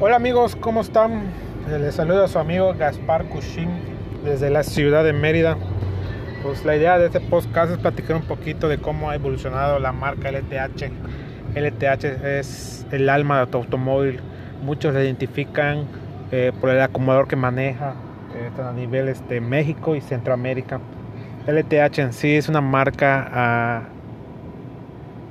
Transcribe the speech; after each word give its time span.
Hola 0.00 0.16
amigos, 0.16 0.56
¿cómo 0.56 0.80
están? 0.80 1.22
Eh, 1.68 1.78
Les 1.78 1.94
saluda 1.94 2.24
a 2.24 2.28
su 2.28 2.40
amigo 2.40 2.74
Gaspar 2.76 3.26
Cushing 3.26 3.70
desde 4.24 4.50
la 4.50 4.64
ciudad 4.64 5.04
de 5.04 5.12
Mérida. 5.12 5.56
Pues 6.42 6.64
la 6.64 6.74
idea 6.74 6.98
de 6.98 7.06
este 7.06 7.20
podcast 7.20 7.70
es 7.70 7.78
platicar 7.78 8.16
un 8.16 8.22
poquito 8.22 8.68
de 8.68 8.78
cómo 8.78 9.08
ha 9.08 9.14
evolucionado 9.14 9.78
la 9.78 9.92
marca 9.92 10.32
LTH. 10.32 10.90
LTH 11.54 12.04
es 12.24 12.84
el 12.90 13.08
alma 13.08 13.38
de 13.38 13.46
tu 13.46 13.58
automóvil. 13.58 14.18
Muchos 14.64 14.92
la 14.94 15.04
identifican 15.04 15.86
eh, 16.32 16.50
por 16.60 16.70
el 16.70 16.80
acumulador 16.80 17.28
que 17.28 17.36
maneja 17.36 17.94
eh, 18.34 18.50
a 18.60 18.72
nivel 18.72 19.08
este, 19.08 19.40
México 19.40 19.94
y 19.94 20.00
Centroamérica. 20.00 20.80
LTH 21.46 22.00
en 22.00 22.12
sí 22.12 22.34
es 22.34 22.48
una 22.48 22.60
marca 22.60 23.28
ah, 23.32 23.82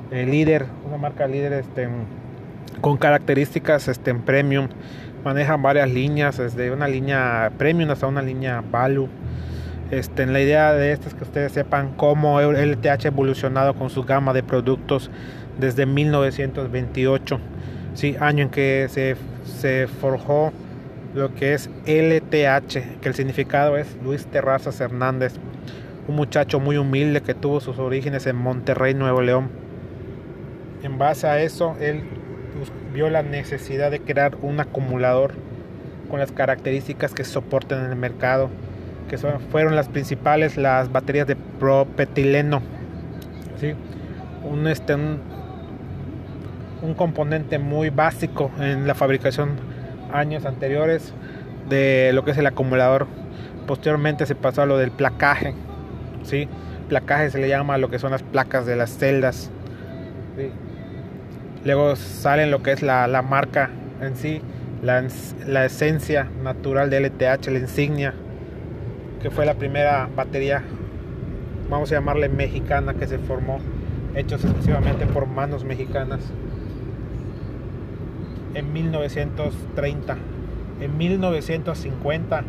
eh, 0.10 0.26
líder, 0.26 0.68
una 0.88 0.96
marca 0.96 1.28
líder 1.28 1.52
este, 1.52 1.90
con 2.82 2.98
características 2.98 3.88
este, 3.88 4.12
en 4.12 4.22
premium. 4.22 4.70
Manejan 5.24 5.62
varias 5.62 5.90
líneas, 5.90 6.38
desde 6.38 6.72
una 6.72 6.88
línea 6.88 7.52
premium 7.58 7.90
hasta 7.90 8.08
una 8.08 8.22
línea 8.22 8.64
value. 8.70 9.08
Este, 9.92 10.26
la 10.26 10.42
idea 10.42 10.74
de 10.74 10.92
esto 10.92 11.08
es 11.08 11.14
que 11.14 11.24
ustedes 11.24 11.52
sepan 11.52 11.94
cómo 11.96 12.42
LTH 12.42 12.88
ha 12.88 13.08
evolucionado 13.08 13.76
con 13.76 13.90
su 13.90 14.04
gama 14.04 14.34
de 14.34 14.44
productos 14.44 15.12
desde 15.60 15.86
1928, 15.86 17.40
¿sí? 17.94 18.16
año 18.20 18.44
en 18.44 18.50
que 18.50 18.88
se, 18.90 19.16
se 19.46 19.88
forjó 19.88 20.52
lo 21.14 21.36
que 21.36 21.54
es 21.54 21.70
LTH, 21.86 23.00
que 23.02 23.10
el 23.10 23.14
significado 23.14 23.78
es 23.78 23.96
Luis 24.04 24.26
Terrazas 24.26 24.82
Hernández, 24.82 25.34
un 26.08 26.16
muchacho 26.16 26.60
muy 26.60 26.78
humilde 26.78 27.22
que 27.22 27.34
tuvo 27.34 27.60
sus 27.60 27.78
orígenes 27.78 28.26
en 28.26 28.36
Monterrey, 28.36 28.94
Nuevo 28.94 29.22
León. 29.22 29.50
En 30.82 30.98
base 30.98 31.28
a 31.28 31.42
eso, 31.42 31.76
él 31.80 32.04
vio 32.94 33.10
la 33.10 33.24
necesidad 33.24 33.92
de 33.92 34.00
crear 34.00 34.38
un 34.42 34.60
acumulador 34.60 35.34
con 36.10 36.20
las 36.20 36.32
características 36.32 37.14
que 37.14 37.24
soportan 37.24 37.86
en 37.86 37.92
el 37.92 37.96
mercado, 37.96 38.50
que 39.10 39.18
fueron 39.18 39.76
las 39.76 39.90
principales, 39.90 40.58
las 40.58 40.92
baterías 40.92 41.28
de 41.28 41.36
propetileno, 41.36 42.62
¿sí? 43.60 43.74
un, 44.44 44.68
este, 44.68 44.96
un, 44.96 45.20
un 46.82 46.94
componente 46.94 47.60
muy 47.60 47.90
básico 47.90 48.52
en 48.60 48.88
la 48.88 48.94
fabricación 48.94 49.52
años 50.12 50.46
anteriores 50.46 51.14
de 51.70 52.12
lo 52.14 52.24
que 52.24 52.32
es 52.32 52.38
el 52.38 52.46
acumulador. 52.46 53.08
Posteriormente 53.66 54.26
se 54.26 54.36
pasó 54.36 54.62
a 54.62 54.66
lo 54.66 54.78
del 54.78 54.92
placaje, 54.92 55.54
¿sí? 56.24 56.48
Placaje 56.90 57.30
se 57.30 57.40
le 57.40 57.48
llama 57.48 57.76
a 57.76 57.78
lo 57.78 57.90
que 57.90 58.00
son 58.00 58.12
las 58.12 58.22
placas 58.22 58.66
de 58.66 58.76
las 58.76 58.98
celdas. 58.98 59.50
Luego 61.66 61.96
salen 61.96 62.52
lo 62.52 62.62
que 62.62 62.72
es 62.72 62.82
la, 62.82 63.08
la 63.08 63.22
marca 63.22 63.70
en 64.02 64.16
sí, 64.16 64.42
la, 64.82 65.06
la, 65.48 65.66
esencia 65.66 66.28
natural 66.44 66.90
de 66.90 67.00
LTH, 67.00 67.48
la 67.48 67.60
insignia, 67.60 68.14
que 69.22 69.30
fue 69.30 69.46
la 69.46 69.54
primera 69.54 70.10
batería, 70.14 70.62
vamos 71.70 71.92
a 71.92 71.96
llamarle 71.96 72.28
mexicana, 72.28 72.94
que 72.96 73.08
se 73.08 73.18
formó, 73.18 73.60
hechos 74.16 74.44
exclusivamente 74.44 75.06
por 75.06 75.26
manos 75.26 75.64
mexicanas 75.64 76.20
en 78.54 78.74
1930. 78.74 80.18
En 80.82 80.98
1950, 80.98 82.44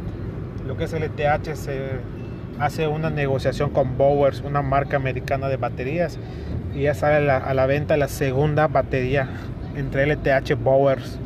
lo 0.66 0.76
que 0.76 0.84
es 0.84 0.92
LTH 0.92 1.54
se 1.54 1.80
hace 2.58 2.86
una 2.88 3.10
negociación 3.10 3.70
con 3.70 3.96
Bowers, 3.96 4.40
una 4.40 4.62
marca 4.62 4.96
americana 4.96 5.48
de 5.48 5.56
baterías, 5.56 6.18
y 6.74 6.82
ya 6.82 6.94
sale 6.94 7.16
a 7.16 7.20
la, 7.20 7.36
a 7.36 7.66
venta 7.66 7.96
la 7.96 8.08
segunda 8.08 8.66
batería 8.66 9.28
entre 9.76 10.06
LTH 10.06 10.54
Bowers, 10.62 11.18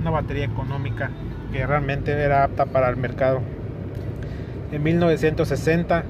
una 0.00 0.10
batería 0.10 0.44
económica 0.44 1.10
que 1.52 1.66
realmente 1.66 2.12
era 2.12 2.44
apta 2.44 2.66
para 2.66 2.88
el 2.88 2.96
mercado. 2.96 3.40
En 4.72 4.82
1960 4.82 6.04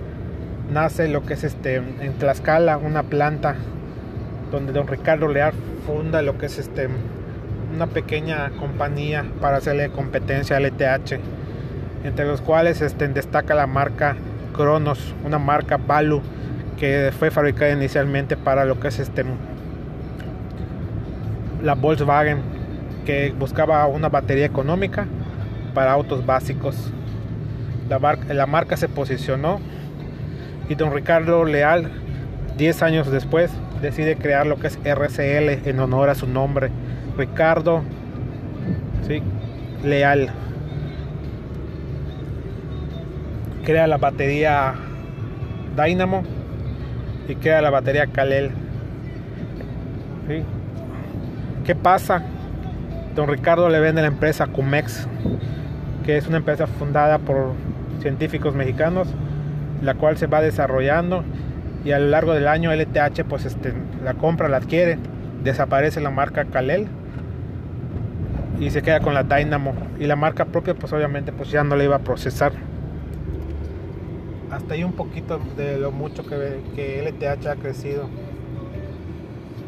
nace 0.73 1.08
lo 1.08 1.24
que 1.24 1.35
es 1.35 1.45
este 1.45 1.77
en 1.77 2.13
Tlaxcala 2.18 2.77
una 2.77 3.05
planta 3.05 3.55
donde 4.51 4.73
don 4.73 4.86
Ricardo 4.86 5.29
Leal 5.29 5.52
funda 5.86 6.23
lo 6.23 6.36
que 6.39 6.47
es 6.47 6.58
este 6.58 6.89
una 7.74 7.86
pequeña 7.86 8.51
compañía 8.58 9.24
para 9.41 9.58
hacerle 9.58 9.91
competencia 9.91 10.57
al 10.57 10.64
LTH, 10.64 11.18
entre 12.05 12.27
los 12.27 12.41
cuales 12.41 12.80
este, 12.80 13.08
destaca 13.08 13.55
la 13.55 13.67
marca 13.67 14.17
Cronos, 14.58 15.14
una 15.24 15.39
marca 15.39 15.77
Balu 15.77 16.20
que 16.79 17.13
fue 17.17 17.30
fabricada 17.30 17.70
inicialmente 17.70 18.36
para 18.36 18.64
lo 18.64 18.80
que 18.80 18.89
es 18.89 18.98
este 18.98 19.24
la 21.63 21.74
Volkswagen 21.77 22.41
que 23.07 23.33
buscaba 23.39 23.86
una 23.86 24.08
batería 24.08 24.47
económica 24.47 25.07
para 25.74 25.92
autos 25.92 26.27
básicos. 26.27 26.92
La, 27.89 28.47
marca, 28.47 28.77
se 28.77 28.89
posicionó 28.89 29.61
y 30.68 30.74
don 30.74 30.92
Ricardo 30.92 31.45
Leal, 31.45 31.91
10 32.57 32.83
años 32.83 33.11
después, 33.13 33.52
decide 33.80 34.17
crear 34.17 34.45
lo 34.45 34.57
que 34.57 34.67
es 34.67 34.79
RCL 34.85 35.68
en 35.68 35.79
honor 35.79 36.11
a 36.11 36.17
su 36.17 36.27
nombre. 36.27 36.70
Ricardo 37.17 37.83
¿sí? 39.07 39.23
Leal 39.85 40.30
crea 43.68 43.86
la 43.86 43.98
batería 43.98 44.77
Dynamo 45.77 46.23
y 47.29 47.34
crea 47.34 47.61
la 47.61 47.68
batería 47.68 48.06
Kalel 48.06 48.51
¿sí? 50.27 50.42
¿qué 51.67 51.74
pasa? 51.74 52.23
don 53.14 53.29
Ricardo 53.29 53.68
le 53.68 53.79
vende 53.79 54.01
la 54.01 54.08
empresa 54.08 54.46
Cumex 54.46 55.06
que 56.06 56.17
es 56.17 56.27
una 56.29 56.39
empresa 56.39 56.67
fundada 56.67 57.18
por 57.18 57.52
científicos 58.01 58.55
mexicanos 58.55 59.06
la 59.83 59.92
cual 59.92 60.17
se 60.17 60.29
va 60.29 60.40
desarrollando 60.40 61.23
y 61.85 61.92
a 61.92 61.98
lo 61.98 62.06
largo 62.06 62.33
del 62.33 62.48
año 62.48 62.73
LTH 62.73 63.24
pues 63.29 63.45
este, 63.45 63.74
la 64.02 64.14
compra, 64.14 64.48
la 64.48 64.56
adquiere 64.56 64.96
desaparece 65.45 66.00
la 66.00 66.08
marca 66.08 66.46
Kalel 66.46 66.86
y 68.61 68.70
se 68.70 68.80
queda 68.80 69.00
con 69.00 69.12
la 69.12 69.24
Dynamo 69.24 69.74
y 70.00 70.06
la 70.06 70.17
marca 70.17 70.46
propia 70.46 70.73
pues 70.73 70.90
obviamente 70.95 71.33
pues 71.33 71.50
ya 71.50 71.64
no 71.64 71.77
le 71.77 71.85
iba 71.85 71.96
a 71.96 71.98
procesar 71.98 72.52
hasta 74.58 74.74
ahí 74.74 74.83
un 74.83 74.92
poquito 74.92 75.41
de 75.57 75.79
lo 75.79 75.92
mucho 75.92 76.27
que, 76.27 76.61
que 76.74 77.01
LTH 77.02 77.46
ha 77.46 77.57
crecido. 77.57 78.08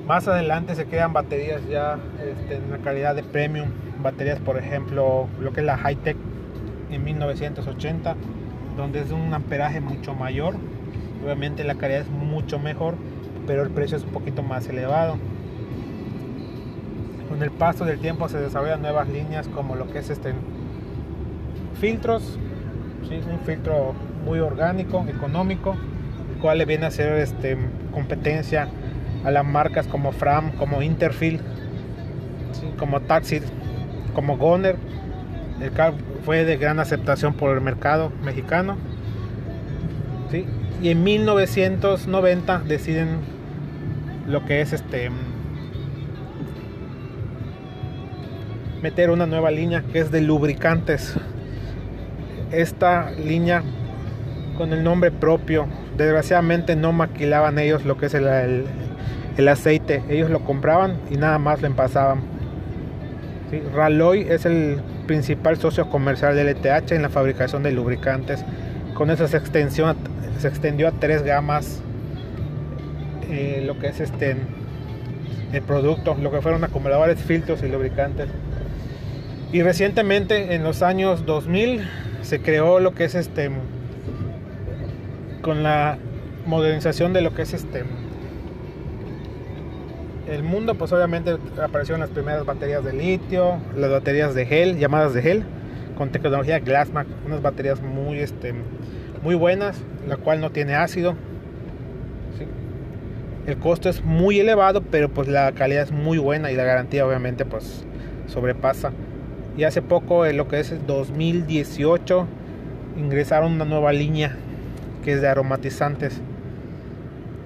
Más 0.07 0.27
adelante 0.27 0.75
se 0.75 0.87
crean 0.87 1.13
baterías 1.13 1.63
ya 1.69 1.99
este, 2.21 2.57
en 2.57 2.71
la 2.71 2.79
calidad 2.79 3.15
de 3.15 3.23
premium. 3.23 3.69
Baterías 4.03 4.41
por 4.41 4.59
ejemplo 4.59 5.29
lo 5.41 5.53
que 5.53 5.61
es 5.61 5.67
la 5.67 5.79
Hightech 5.79 6.17
en 6.91 7.05
1980 7.05 8.17
donde 8.77 9.01
es 9.01 9.13
un 9.13 9.33
amperaje 9.33 9.81
mucho 9.81 10.15
mayor. 10.15 10.57
Obviamente 11.25 11.63
la 11.63 11.77
calidad 11.77 12.01
es 12.01 12.11
mucho 12.11 12.59
mejor 12.59 12.97
pero 13.47 13.63
el 13.63 13.71
precio 13.71 13.97
es 13.97 14.05
un 14.05 14.11
poquito 14.11 14.43
más 14.43 14.69
elevado. 14.69 15.17
Con 17.29 17.43
el 17.43 17.51
paso 17.53 17.85
del 17.85 18.01
tiempo 18.01 18.29
se 18.29 18.39
desarrollan 18.39 18.83
nuevas 18.83 19.09
líneas 19.09 19.47
como 19.49 19.77
lo 19.77 19.89
que 19.91 20.01
es 20.01 20.11
este 20.11 20.35
filtros 21.81 22.39
¿sí? 23.09 23.21
un 23.31 23.41
filtro 23.41 23.95
muy 24.25 24.39
orgánico 24.41 25.05
económico 25.09 25.77
el 26.35 26.41
cual 26.41 26.59
le 26.59 26.65
viene 26.65 26.85
a 26.85 26.89
hacer 26.89 27.13
este, 27.19 27.57
competencia 27.93 28.69
a 29.25 29.31
las 29.31 29.45
marcas 29.45 29.87
como 29.87 30.13
Fram 30.13 30.53
como 30.53 30.83
Interfield 30.83 31.41
¿sí? 32.53 32.67
como 32.79 33.01
Taxi 33.01 33.41
como 34.15 34.37
Goner 34.37 34.77
el 35.61 35.71
cual 35.73 35.95
fue 36.25 36.45
de 36.45 36.57
gran 36.57 36.81
aceptación 36.81 37.35
por 37.35 37.55
el 37.55 37.61
mercado 37.61 38.13
mexicano 38.25 38.77
¿sí? 40.31 40.47
y 40.83 40.91
en 40.91 41.03
1990 41.03 42.61
deciden 42.61 43.19
lo 44.27 44.45
que 44.45 44.61
es 44.61 44.73
este 44.73 45.11
meter 48.83 49.11
una 49.11 49.27
nueva 49.27 49.51
línea 49.51 49.83
que 49.93 50.01
es 50.01 50.11
de 50.11 50.21
lubricantes. 50.21 51.15
Esta 52.53 53.11
línea 53.13 53.63
con 54.57 54.73
el 54.73 54.83
nombre 54.83 55.11
propio, 55.11 55.67
desgraciadamente 55.97 56.77
no 56.77 56.93
maquilaban 56.93 57.59
ellos 57.59 57.85
lo 57.85 57.97
que 57.97 58.07
es 58.07 58.15
el, 58.15 58.67
el, 59.37 59.49
aceite, 59.49 60.03
ellos 60.09 60.29
lo 60.29 60.45
compraban 60.45 60.99
y 61.11 61.17
nada 61.17 61.39
más 61.39 61.61
lo 61.63 61.67
envasaban. 61.67 62.21
¿Sí? 63.51 63.63
Raloy 63.75 64.27
es 64.29 64.45
el 64.45 64.81
principal 65.07 65.57
socio 65.57 65.89
comercial 65.89 66.37
del 66.37 66.49
ETH 66.49 66.93
en 66.93 67.03
la 67.03 67.09
fabricación 67.09 67.63
de 67.63 67.73
lubricantes. 67.73 68.45
Con 68.95 69.11
eso 69.11 69.27
se, 69.29 69.37
extensión, 69.37 69.97
se 70.39 70.49
extendió 70.49 70.89
a 70.89 70.93
tres 70.93 71.23
gamas 71.23 71.83
eh, 73.31 73.63
lo 73.65 73.79
que 73.79 73.89
es 73.89 74.01
este 74.01 74.37
el 75.53 75.63
producto, 75.63 76.17
lo 76.21 76.31
que 76.31 76.41
fueron 76.41 76.63
acumuladores, 76.65 77.19
filtros 77.19 77.63
y 77.63 77.69
lubricantes. 77.69 78.29
Y 79.53 79.63
recientemente, 79.63 80.55
en 80.55 80.63
los 80.63 80.83
años 80.83 81.27
2000, 81.27 81.89
se 82.23 82.41
creó 82.41 82.81
lo 82.81 82.95
que 82.95 83.05
es 83.05 83.15
este, 83.15 83.51
con 85.43 85.63
la 85.63 85.99
modernización 86.47 87.13
de 87.13 87.23
lo 87.23 87.35
que 87.35 87.43
es 87.43 87.55
este, 87.55 87.85
el 90.29 90.43
mundo, 90.43 90.75
pues 90.75 90.93
obviamente 90.93 91.37
aparecieron 91.63 92.01
las 92.01 92.11
primeras 92.11 92.45
baterías 92.45 92.85
de 92.85 92.93
litio, 92.93 93.59
las 93.77 93.91
baterías 93.91 94.35
de 94.35 94.47
gel, 94.47 94.79
llamadas 94.79 95.13
de 95.13 95.23
gel, 95.23 95.45
con 95.97 96.11
tecnología 96.11 96.61
Glassmack, 96.61 97.07
unas 97.27 97.43
baterías 97.43 97.83
muy, 97.83 98.21
este, 98.21 98.55
muy 99.23 99.35
buenas, 99.35 99.77
la 100.09 100.17
cual 100.17 100.41
no 100.41 100.51
tiene 100.51 100.75
ácido. 100.75 101.15
El 103.47 103.57
costo 103.59 103.89
es 103.89 104.05
muy 104.05 104.39
elevado, 104.39 104.83
pero 104.83 105.09
pues 105.09 105.27
la 105.27 105.51
calidad 105.53 105.83
es 105.83 105.93
muy 105.93 106.19
buena 106.19 106.53
y 106.53 106.57
la 106.57 106.65
garantía 106.65 107.07
obviamente 107.07 107.45
pues 107.45 107.85
sobrepasa. 108.27 108.93
Y 109.61 109.65
hace 109.65 109.83
poco, 109.83 110.25
en 110.25 110.39
lo 110.39 110.49
que 110.49 110.59
es 110.59 110.73
el 110.73 110.87
2018, 110.87 112.27
ingresaron 112.97 113.53
una 113.53 113.67
nueva 113.67 113.93
línea 113.93 114.35
que 115.05 115.13
es 115.13 115.21
de 115.21 115.29
aromatizantes 115.29 116.19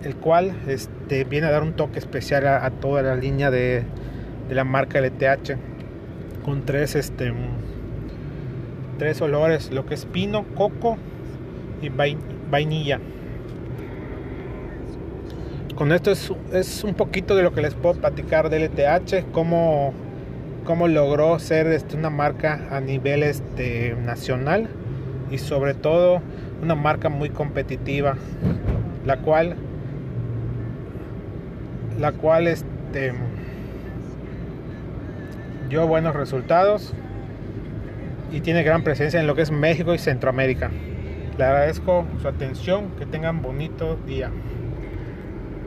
el 0.04 0.14
cual 0.14 0.54
este, 0.68 1.24
viene 1.24 1.48
a 1.48 1.50
dar 1.50 1.64
un 1.64 1.72
toque 1.72 1.98
especial 1.98 2.46
a, 2.46 2.70
toda 2.70 3.02
la 3.02 3.16
línea 3.16 3.50
de, 3.50 3.82
la 4.48 4.62
marca 4.62 5.00
LTH 5.00 5.56
con 6.44 6.64
tres, 6.64 6.94
este, 6.94 7.32
tres 8.96 9.20
olores, 9.20 9.72
lo 9.72 9.84
que 9.84 9.94
es 9.94 10.04
pino, 10.04 10.44
coco 10.54 10.96
y 11.82 11.88
vainilla. 11.88 13.00
Con 15.74 15.90
esto 15.90 16.12
es, 16.12 16.84
un 16.84 16.94
poquito 16.94 17.34
de 17.34 17.42
lo 17.42 17.52
que 17.52 17.60
les 17.60 17.74
puedo 17.74 17.96
platicar 17.96 18.50
de 18.50 18.68
LTH, 18.68 19.32
cómo, 19.32 19.92
cómo 20.64 20.88
logró 20.88 21.38
ser 21.38 21.66
este, 21.68 21.96
una 21.96 22.10
marca 22.10 22.68
a 22.70 22.80
nivel 22.80 23.22
este, 23.22 23.94
nacional 24.04 24.68
y 25.30 25.38
sobre 25.38 25.74
todo 25.74 26.22
una 26.62 26.74
marca 26.74 27.08
muy 27.08 27.30
competitiva, 27.30 28.16
la 29.06 29.18
cual 29.18 29.56
la 31.98 32.12
cual 32.12 32.48
este, 32.48 33.12
dio 35.68 35.86
buenos 35.86 36.14
resultados 36.14 36.92
y 38.32 38.40
tiene 38.40 38.62
gran 38.62 38.82
presencia 38.82 39.20
en 39.20 39.26
lo 39.26 39.34
que 39.34 39.42
es 39.42 39.50
México 39.50 39.94
y 39.94 39.98
Centroamérica. 39.98 40.70
Le 41.38 41.44
agradezco 41.44 42.04
su 42.20 42.28
atención, 42.28 42.90
que 42.98 43.06
tengan 43.06 43.42
bonito 43.42 43.96
día. 44.06 44.30